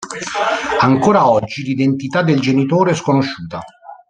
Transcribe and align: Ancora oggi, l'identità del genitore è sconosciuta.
Ancora 0.79 1.29
oggi, 1.29 1.61
l'identità 1.61 2.23
del 2.23 2.39
genitore 2.39 2.89
è 2.89 2.95
sconosciuta. 2.95 3.61